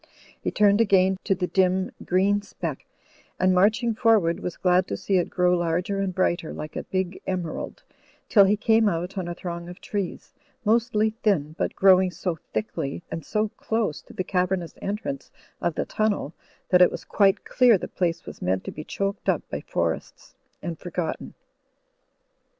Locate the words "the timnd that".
15.75-16.81